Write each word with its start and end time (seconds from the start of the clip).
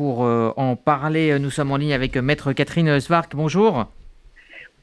pour 0.00 0.20
en 0.20 0.76
parler, 0.76 1.38
nous 1.38 1.50
sommes 1.50 1.72
en 1.72 1.76
ligne 1.76 1.92
avec 1.92 2.16
Maître 2.16 2.54
Catherine 2.54 2.98
Svark. 3.00 3.36
Bonjour. 3.36 3.84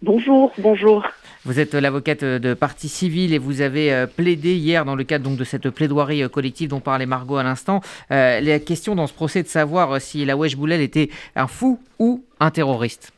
Bonjour, 0.03 0.51
bonjour. 0.59 1.03
Vous 1.43 1.59
êtes 1.59 1.73
l'avocate 1.73 2.23
de 2.23 2.53
partie 2.53 2.87
civile 2.87 3.33
et 3.33 3.39
vous 3.39 3.61
avez 3.61 4.05
plaidé 4.15 4.53
hier 4.53 4.85
dans 4.85 4.93
le 4.93 5.03
cadre 5.03 5.27
donc, 5.27 5.39
de 5.39 5.43
cette 5.43 5.71
plaidoirie 5.71 6.29
collective 6.29 6.69
dont 6.69 6.81
parlait 6.81 7.07
Margot 7.07 7.37
à 7.37 7.41
l'instant. 7.41 7.81
la 8.11 8.59
question 8.59 8.93
dans 8.93 9.07
ce 9.07 9.13
procès 9.13 9.41
de 9.41 9.47
savoir 9.47 9.99
si 9.99 10.23
la 10.23 10.37
Wesh 10.37 10.55
Boulel 10.55 10.81
était 10.81 11.09
un 11.35 11.47
fou 11.47 11.79
ou 11.97 12.23
un 12.39 12.51
terroriste. 12.51 13.11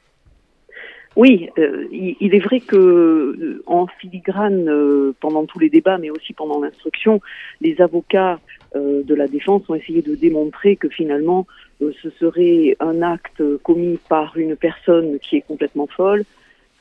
Oui, 1.20 1.50
euh, 1.58 1.86
il, 1.92 2.34
est 2.34 2.40
vrai 2.40 2.62
que 2.62 2.78
euh, 2.78 3.62
en 3.66 3.88
filigrane, 3.88 4.70
euh, 4.70 5.14
pendant 5.20 5.46
tous 5.46 5.60
les 5.60 5.70
débats, 5.70 5.98
mais 5.98 6.10
aussi 6.10 6.32
pendant 6.32 6.62
l'instruction, 6.62 7.20
les 7.60 7.82
avocats 7.82 8.40
de 8.74 9.16
la 9.16 9.28
défense 9.28 9.68
ont 9.68 9.76
essayé 9.76 10.04
de 10.04 10.14
démontrer 10.14 10.76
que 10.76 10.88
finalement, 10.88 11.48
ce 11.82 12.10
serait 12.20 12.78
un 12.80 13.02
acte 13.02 13.42
commis 13.64 13.98
par 14.08 14.38
une 14.38 14.56
personne 14.56 15.18
qui 15.20 15.38
est 15.38 15.42
complètement 15.42 15.88
folle, 15.88 16.24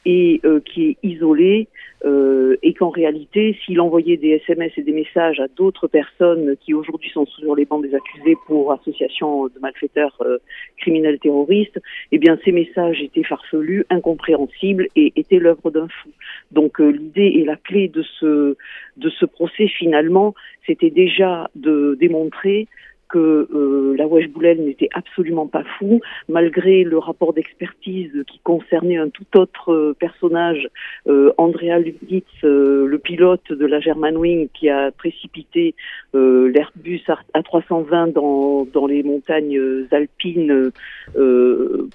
et 0.05 0.41
euh, 0.45 0.61
qui 0.61 0.91
est 0.91 0.97
isolé 1.03 1.69
euh, 2.05 2.57
et 2.63 2.75
qu'en 2.75 2.91
réalité, 2.91 3.59
s'il 3.65 3.81
envoyait 3.81 4.17
des 4.17 4.41
SMS 4.47 4.73
et 4.77 4.83
des 4.83 4.93
messages 4.93 5.41
à 5.41 5.49
d'autres 5.49 5.89
personnes 5.89 6.57
qui 6.61 6.73
aujourd'hui 6.73 7.11
sont 7.11 7.27
sur 7.27 7.57
les 7.57 7.65
bancs 7.65 7.83
des 7.83 7.95
accusés 7.95 8.37
pour 8.47 8.73
association 8.73 9.47
de 9.47 9.59
malfaiteurs 9.61 10.17
euh, 10.21 10.39
criminels 10.77 11.19
terroristes, 11.19 11.79
eh 12.13 12.19
bien 12.19 12.39
ces 12.45 12.53
messages 12.53 13.03
étaient 13.03 13.25
farfelus, 13.25 13.85
incompréhensibles 13.91 14.87
et 14.95 15.13
étaient 15.17 15.41
l'œuvre 15.41 15.71
d'un 15.71 15.89
fou. 15.89 16.11
Donc 16.53 16.79
l'idée 16.79 17.33
et 17.37 17.45
la 17.45 17.57
clé 17.57 17.89
de 17.89 18.03
ce 18.03 18.57
de 18.97 19.11
ce 19.11 19.27
procès 19.27 19.69
finalement, 19.69 20.35
c'était 20.67 20.91
déjà 20.91 21.51
de 21.55 21.97
démontrer 21.99 22.69
que 23.09 23.49
euh, 23.53 23.97
la 23.97 24.07
Wesh 24.07 24.29
Boulel 24.29 24.65
n'était 24.65 24.89
absolument 24.93 25.47
pas 25.47 25.65
fou, 25.79 26.01
malgré 26.29 26.85
le 26.85 26.99
rapport 26.99 27.33
d'expertise 27.33 28.13
qui 28.27 28.39
concernait 28.41 28.97
un 28.97 29.09
tout 29.09 29.27
autre 29.37 29.73
euh, 29.73 29.97
personnage, 29.99 30.69
euh, 31.09 31.33
Andrea 31.39 31.79
Lubitz, 31.79 32.27
euh, 32.45 32.87
le 32.87 32.99
pilote 32.99 33.53
de 33.53 33.67
la 33.67 33.81
Germanwing 33.81 34.49
qui 34.53 34.69
a 34.69 34.91
précipité 34.91 35.75
l'Airbus 36.15 37.03
A320 37.35 38.13
dans, 38.13 38.67
dans 38.73 38.87
les 38.87 39.03
montagnes 39.03 39.61
alpines 39.91 40.71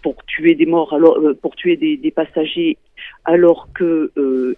pour 0.01 0.23
tuer 0.25 0.55
des 0.55 0.65
morts, 0.65 0.93
alors 0.93 1.19
pour 1.41 1.55
tuer 1.55 1.75
des, 1.77 1.97
des 1.97 2.11
passagers 2.11 2.77
alors 3.25 3.67
que 3.73 4.11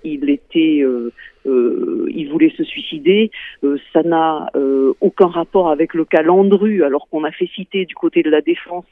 il 0.04 0.30
était 0.30 0.84
euh, 1.46 2.06
il 2.10 2.30
voulait 2.30 2.54
se 2.58 2.64
suicider. 2.64 3.32
Euh, 3.64 3.78
ça 3.94 4.04
n'a 4.04 4.50
euh, 4.56 4.94
aucun 5.02 5.28
rapport 5.28 5.70
avec 5.70 5.94
le 5.94 6.06
cas 6.06 6.22
Landru, 6.22 6.84
alors 6.84 7.08
qu'on 7.10 7.24
a 7.24 7.32
fait 7.32 7.50
citer 7.56 7.86
du 7.86 7.96
côté 7.96 8.24
de 8.24 8.30
la 8.30 8.42
défense 8.42 8.86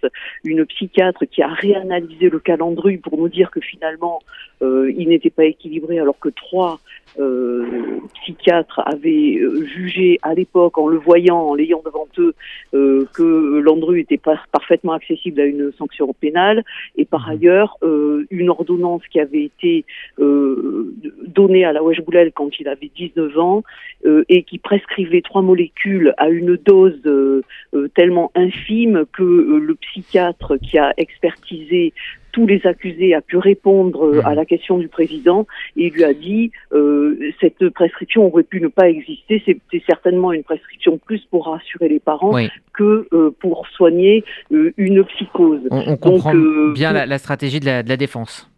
une 0.44 0.66
psychiatre 0.66 1.26
qui 1.26 1.42
a 1.42 1.48
réanalysé 1.48 2.30
le 2.30 2.40
cas 2.40 2.58
Landru 2.58 2.98
pour 2.98 3.18
nous 3.18 3.30
dire 3.30 3.52
que 3.52 3.59
finalement 3.59 4.22
il 4.62 5.09
n'était 5.09 5.30
pas 5.30 5.44
équilibré, 5.44 6.00
alors 6.00 6.18
que 6.20 6.30
trois 6.30 6.80
psychiatres 8.34 8.81
avaient 8.86 9.39
jugé 9.66 10.20
à 10.22 10.34
l'époque, 10.34 10.78
en 10.78 10.88
le 10.88 10.98
voyant, 10.98 11.39
en 11.39 11.56
l'ayant 11.56 11.81
devant 11.86 12.08
eux, 12.17 12.34
que 12.72 13.59
Landru 13.59 14.00
était 14.00 14.17
pas 14.17 14.40
parfaitement 14.52 14.94
accessible 14.94 15.42
à 15.42 15.45
une 15.45 15.72
sanction 15.78 16.14
pénale. 16.14 16.64
Et 16.95 17.06
par 17.06 17.28
mmh. 17.28 17.31
ailleurs, 17.31 17.78
une 18.30 18.50
ordonnance 18.50 19.02
qui 19.12 19.20
avait 19.20 19.44
été 19.44 19.86
donnée 20.17 21.66
à 21.66 21.73
la 21.73 21.84
Wesh 21.84 22.02
Boulel 22.02 22.31
quand 22.34 22.59
il 22.59 22.67
avait 22.67 22.92
19 22.95 23.38
ans 23.38 23.64
euh, 24.06 24.23
et 24.30 24.44
qui 24.44 24.58
prescrivait 24.58 25.22
trois 25.22 25.42
molécules 25.42 26.14
à 26.18 26.30
une 26.30 26.58
dose 26.58 27.00
euh, 27.06 27.42
euh, 27.73 27.88
tellement 27.95 28.31
infime 28.36 29.06
que 29.14 29.23
le 29.23 29.75
psychiatre 29.75 30.58
qui 30.58 30.78
a 30.78 30.94
expertisé 30.97 31.94
tous 32.34 32.45
les 32.45 32.66
accusés 32.66 33.14
a 33.14 33.22
pu 33.22 33.38
répondre 33.38 34.22
à 34.26 34.34
mmh. 34.34 34.36
la 34.36 34.45
question 34.45 34.78
du 34.78 34.89
président 34.89 35.48
et 35.78 35.89
lui 35.89 36.03
a 36.03 36.14
dit 36.14 36.52
cette 37.40 37.69
prescription 37.69 38.25
aurait 38.25 38.44
pu 38.44 38.59
ne 38.59 38.68
pas 38.68 38.90
exister. 38.90 39.41
C'était 39.46 39.84
certainement 39.88 40.34
une 40.34 40.44
prescription 40.44 40.97
plus 40.97 41.24
pour 41.31 41.46
rassurer 41.46 41.88
les 41.88 42.00
parents 42.00 42.35
que 42.74 43.07
pour 43.40 43.68
soigner 43.68 44.25
une 44.52 45.03
psychose. 45.06 45.62
On, 45.72 45.96
comprend 45.96 46.34
bien 46.74 46.91
la, 46.91 47.18
stratégie 47.18 47.59
de 47.59 47.66
la 47.66 47.97
défense. 47.97 48.50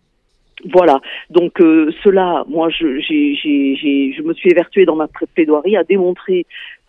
Voilà. 0.74 1.02
Donc 1.30 1.60
euh, 1.62 1.92
cela, 2.04 2.44
moi, 2.48 2.70
je, 2.70 3.00
je 3.00 4.22
me 4.24 4.34
suis 4.34 4.50
évertuée 4.50 4.86
dans 4.86 4.96
ma 4.96 5.08
plaidoirie 5.34 5.78
à 5.78 5.84
démontrer 5.84 6.46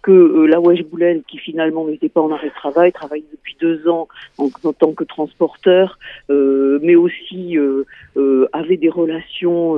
que 0.06 0.12
euh, 0.12 0.47
la 0.47 0.61
Wesh 0.61 0.84
Boulen, 0.84 1.22
qui 1.25 1.37
finalement 1.39 1.84
n'était 1.84 2.09
pas 2.09 2.21
en 2.21 2.31
arrêt 2.31 2.50
de 2.50 2.55
travail, 2.55 2.93
travaille 2.93 3.25
depuis 3.33 3.56
deux 3.61 3.89
ans 3.89 4.06
en, 4.39 4.49
tant 4.72 4.93
que 4.93 5.03
transporteur, 5.03 5.99
euh, 6.31 6.78
mais 6.81 6.94
aussi 6.94 7.59
euh, 7.59 7.83
euh 8.16 8.47
avait 8.53 8.77
des 8.77 8.89
relations 8.89 9.77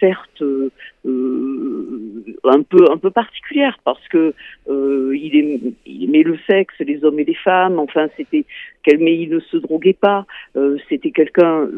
certes 0.00 0.42
un 2.44 2.62
peu 2.62 2.84
un 2.90 2.96
peu 2.96 3.10
particulières 3.10 3.78
parce 3.84 4.08
que 4.08 4.32
il, 4.68 5.36
aimait, 5.36 5.60
il 5.84 6.04
aimait 6.04 6.22
le 6.22 6.38
sexe, 6.48 6.74
les 6.80 7.04
hommes 7.04 7.20
et 7.20 7.24
les 7.24 7.34
femmes. 7.34 7.78
Enfin, 7.78 8.08
c'était 8.16 8.46
mais 8.98 9.18
il 9.18 9.30
ne 9.30 9.40
se 9.40 9.56
droguait 9.56 9.98
pas. 10.00 10.26
c'était 10.88 11.10
quelqu'un, 11.10 11.68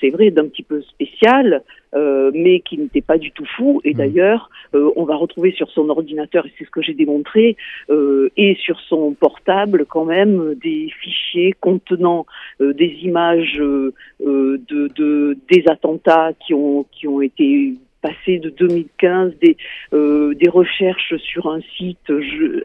c'est 0.00 0.10
vrai, 0.10 0.30
d'un 0.30 0.48
petit 0.48 0.62
peu 0.62 0.80
spécial. 0.82 1.62
Euh, 1.94 2.32
mais 2.34 2.58
qui 2.60 2.76
n'était 2.76 3.02
pas 3.02 3.18
du 3.18 3.30
tout 3.30 3.44
fou. 3.56 3.80
Et 3.84 3.94
mmh. 3.94 3.96
d'ailleurs, 3.96 4.50
euh, 4.74 4.90
on 4.96 5.04
va 5.04 5.14
retrouver 5.14 5.52
sur 5.52 5.70
son 5.70 5.88
ordinateur, 5.90 6.44
et 6.44 6.52
c'est 6.58 6.64
ce 6.64 6.70
que 6.70 6.82
j'ai 6.82 6.94
démontré, 6.94 7.56
euh, 7.88 8.30
et 8.36 8.56
sur 8.56 8.80
son 8.80 9.12
portable 9.12 9.86
quand 9.86 10.04
même 10.04 10.54
des 10.54 10.90
fichiers 11.00 11.54
contenant 11.60 12.26
des 12.60 12.96
images 13.02 13.58
de, 13.58 13.92
de, 14.20 15.38
des 15.50 15.64
attentats 15.68 16.32
qui 16.44 16.54
ont 16.54 16.86
qui 16.90 17.06
ont 17.06 17.20
été 17.20 17.74
passés 18.02 18.38
de 18.38 18.50
2015 18.50 19.32
des, 19.40 19.56
des 19.92 20.48
recherches 20.48 21.16
sur 21.16 21.48
un 21.48 21.60
site 21.76 22.12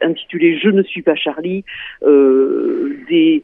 intitulé 0.02 0.58
Je 0.58 0.68
ne 0.68 0.82
suis 0.82 1.02
pas 1.02 1.14
Charlie, 1.14 1.64
des, 2.02 3.42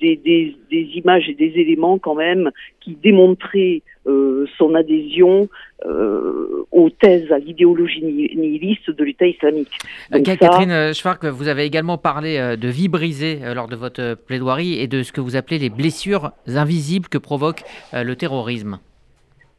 des, 0.00 0.16
des, 0.16 0.56
des, 0.70 0.90
images 0.94 1.28
et 1.28 1.34
des 1.34 1.52
éléments 1.56 1.98
quand 1.98 2.14
même 2.14 2.50
qui 2.80 2.96
démontraient 3.02 3.82
euh, 4.06 4.46
son 4.56 4.74
adhésion 4.74 5.48
euh, 5.84 6.64
aux 6.70 6.90
thèses 6.90 7.30
à 7.32 7.38
l'idéologie 7.38 8.02
nihiliste 8.02 8.90
de 8.90 9.04
l'État 9.04 9.26
islamique. 9.26 9.78
Euh, 10.14 10.22
Catherine 10.22 10.94
Schwark, 10.94 11.24
vous 11.24 11.48
avez 11.48 11.64
également 11.64 11.98
parlé 11.98 12.56
de 12.56 12.68
vie 12.68 12.88
brisée 12.88 13.40
lors 13.54 13.66
de 13.66 13.76
votre 13.76 14.14
plaidoirie 14.14 14.80
et 14.80 14.86
de 14.86 15.02
ce 15.02 15.12
que 15.12 15.20
vous 15.20 15.36
appelez 15.36 15.58
les 15.58 15.70
blessures 15.70 16.30
invisibles 16.46 17.08
que 17.08 17.18
provoque 17.18 17.62
le 17.92 18.14
terrorisme. 18.14 18.78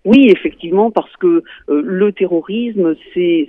Oui, 0.08 0.30
effectivement, 0.30 0.90
parce 0.90 1.14
que 1.18 1.44
euh, 1.68 1.82
le 1.84 2.14
terrorisme, 2.14 2.96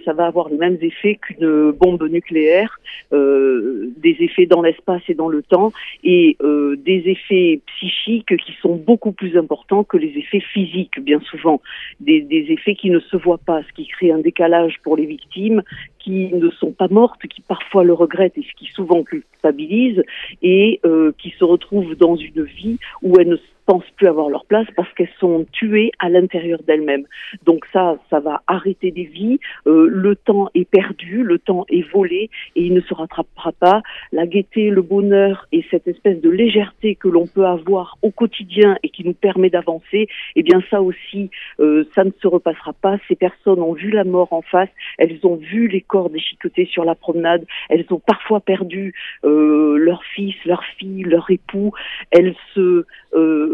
ça 0.04 0.12
va 0.12 0.26
avoir 0.26 0.48
les 0.48 0.56
mêmes 0.56 0.78
effets 0.80 1.14
qu'une 1.14 1.70
bombe 1.70 2.02
nucléaire, 2.10 2.80
euh, 3.12 3.92
des 3.96 4.16
effets 4.18 4.46
dans 4.46 4.60
l'espace 4.60 5.02
et 5.06 5.14
dans 5.14 5.28
le 5.28 5.44
temps, 5.44 5.72
et 6.02 6.36
euh, 6.42 6.74
des 6.74 7.04
effets 7.06 7.60
psychiques 7.76 8.36
qui 8.38 8.56
sont 8.60 8.74
beaucoup 8.74 9.12
plus 9.12 9.36
importants 9.36 9.84
que 9.84 9.96
les 9.96 10.12
effets 10.18 10.40
physiques, 10.40 10.98
bien 10.98 11.20
souvent, 11.30 11.60
des, 12.00 12.26
effets 12.28 12.74
qui 12.74 12.90
ne 12.90 12.98
se 12.98 13.16
voient 13.16 13.38
pas, 13.38 13.62
ce 13.62 13.72
qui 13.74 13.86
crée 13.86 14.10
un 14.10 14.18
décalage 14.18 14.80
pour 14.82 14.96
les 14.96 15.06
victimes, 15.06 15.62
qui 16.00 16.32
ne 16.32 16.50
sont 16.50 16.72
pas 16.72 16.88
mortes, 16.88 17.24
qui 17.28 17.40
parfois 17.40 17.84
le 17.84 17.92
regrettent 17.92 18.36
et 18.36 18.44
qui 18.58 18.66
souvent 18.74 19.04
culpabilisent, 19.04 20.02
et 20.42 20.80
qui 21.18 21.30
se 21.38 21.44
retrouvent 21.44 21.94
dans 21.94 22.16
une 22.16 22.42
vie 22.42 22.78
où 23.02 23.14
elles 23.20 23.28
ne 23.28 23.36
pensent 23.68 23.90
plus 23.96 24.06
avoir 24.06 24.30
leur 24.30 24.46
place 24.46 24.66
parce 24.76 24.90
qu'elles 24.94 25.12
sont 25.20 25.44
tuées 25.52 25.92
à 25.98 26.08
l'intérieur 26.08 26.60
d'elles-mêmes. 26.66 27.04
Donc 27.44 27.66
ça, 27.70 27.98
ça 28.08 28.18
va 28.18 28.40
arrêter 28.46 28.90
des 28.90 29.04
vies. 29.04 29.38
Euh, 29.66 29.86
le 29.90 30.16
temps 30.16 30.48
est 30.54 30.64
perdu, 30.64 31.22
le 31.22 31.38
temps 31.38 31.66
est 31.68 31.86
volé 31.92 32.30
et 32.56 32.62
il 32.62 32.72
ne 32.72 32.80
se 32.80 32.94
rattrapera 32.94 33.52
pas. 33.52 33.82
La 34.10 34.26
gaieté, 34.26 34.70
le 34.70 34.80
bonheur 34.80 35.46
et 35.52 35.66
cette 35.70 35.86
espèce 35.86 36.18
de 36.22 36.30
légèreté 36.30 36.94
que 36.94 37.08
l'on 37.08 37.26
peut 37.26 37.44
avoir 37.44 37.98
au 38.00 38.10
quotidien 38.10 38.78
et 38.82 38.88
qui 38.88 39.04
nous 39.04 39.12
permet 39.12 39.50
d'avancer, 39.50 40.08
eh 40.34 40.42
bien 40.42 40.62
ça 40.70 40.80
aussi, 40.80 41.30
euh, 41.60 41.84
ça 41.94 42.04
ne 42.04 42.12
se 42.22 42.26
repassera 42.26 42.72
pas. 42.72 42.96
Ces 43.06 43.16
personnes 43.16 43.60
ont 43.60 43.74
vu 43.74 43.90
la 43.90 44.04
mort 44.04 44.32
en 44.32 44.40
face, 44.40 44.70
elles 44.96 45.18
ont 45.24 45.36
vu 45.36 45.68
les 45.68 45.82
corps 45.82 46.08
déchiquetés 46.08 46.64
sur 46.64 46.86
la 46.86 46.94
promenade, 46.94 47.44
elles 47.68 47.84
ont 47.90 48.00
parfois 48.00 48.40
perdu 48.40 48.94
euh, 49.24 49.76
leur 49.76 50.02
fils, 50.04 50.36
leur 50.46 50.64
fille, 50.78 51.02
leur 51.02 51.30
époux. 51.30 51.72
Elles 52.10 52.34
se 52.54 52.86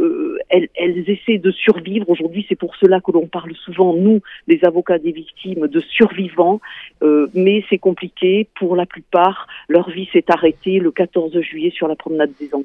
euh, 0.05 0.39
elles, 0.49 1.11
essaient 1.11 1.39
de 1.39 1.51
survivre. 1.51 2.09
Aujourd'hui, 2.09 2.45
c'est 2.49 2.57
pour 2.57 2.77
cela 2.77 3.01
que 3.01 3.11
l'on 3.13 3.27
parle 3.27 3.55
souvent, 3.55 3.95
nous, 3.95 4.21
les 4.47 4.65
avocats 4.65 4.99
des 4.99 5.13
victimes, 5.13 5.67
de 5.67 5.81
survivants. 5.81 6.61
Euh, 7.03 7.29
mais 7.35 7.65
c'est 7.71 7.79
compliqué. 7.79 8.49
Pour 8.59 8.77
la 8.77 8.87
plupart, 8.87 9.47
leur 9.69 9.91
vie 9.91 10.09
s'est 10.13 10.25
arrêtée 10.29 10.79
le 10.79 10.91
14 10.91 11.41
juillet 11.41 11.71
sur 11.71 11.89
la 11.89 11.97
promenade 11.97 12.31
des 12.41 12.55
Anglais. 12.55 12.65